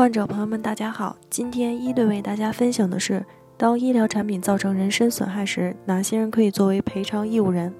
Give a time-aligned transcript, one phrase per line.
[0.00, 3.22] 患者朋友们，大家好，今天一队为大家分享的是，
[3.58, 7.70] 当医疗产品造成人身损害时，哪些人可以作为赔偿义务人？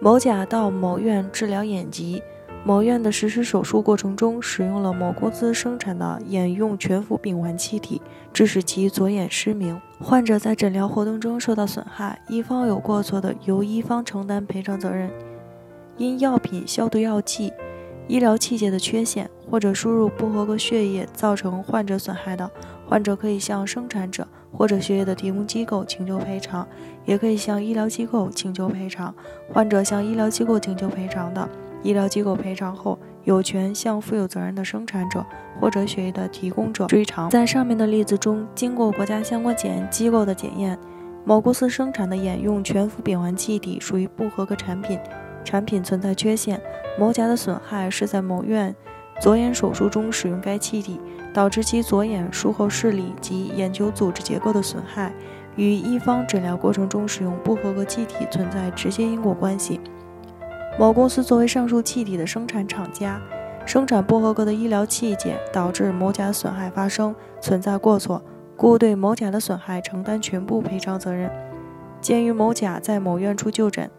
[0.00, 2.22] 某甲到某院治疗眼疾，
[2.62, 9.80] 某院的实施手术过程中使用了某公司生产的眼用全氟丙烷气体，致使其左眼失明。
[9.98, 15.10] 患者在诊疗活动中受到损害，一方有过错的，由一方承担赔偿责任。
[15.96, 17.50] 因药品、消毒药剂、
[18.10, 22.50] 医疗器械的缺陷或者输入不合格血液造成患者损害的，
[22.84, 26.66] 患者可以向生产者或者血液的提供机构请求赔偿，
[27.04, 29.14] 也可以向医疗机构请求赔偿。
[29.52, 31.48] 患者向医疗机构请求赔偿的，
[31.84, 35.24] 医疗机构赔偿后有权向负有责任的生产者
[35.60, 37.30] 或者血液的提供者追偿。
[37.30, 40.76] 在上面的例子中，经过国家相关检验机构的检验，
[41.24, 44.98] 某公司生产的眼用全氟丙烷气体属于不合格产品。
[45.42, 46.60] 产品存在缺陷，
[47.00, 48.76] 某甲的损害是在某院
[49.22, 51.00] 左眼手术中使用该气体，
[51.32, 55.10] 导致其左眼术后视力及眼球组织结构的损害，
[55.56, 59.80] 与一方诊疗过程中使用不合格气体存在直接因果关系。
[60.78, 63.18] 某公司作为上述气体的生产厂家，
[63.64, 68.22] 生产不合格的医疗器械，导致某甲损害发生，存在过错，
[68.58, 71.30] 故对某甲的损害承担全部赔偿责任。
[72.02, 73.90] 鉴于某甲在某院处就诊。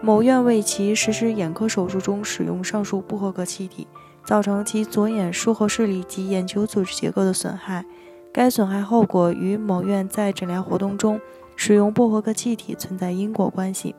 [0.00, 3.86] 某院为其实施眼科手术中使用上述不合格气体，
[4.24, 7.84] 造成其左眼术后视力及眼球组织结构的损害。
[8.32, 11.20] 该损害后果与某院在诊疗活动中
[11.56, 13.96] 使用不合格气体存在因果关系。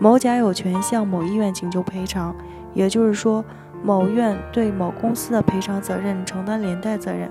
[0.00, 2.34] 某甲有权向某医院请求赔偿，
[2.74, 3.44] 也就是说，
[3.84, 7.30] 某院对某公司的赔偿责任承担连带责任。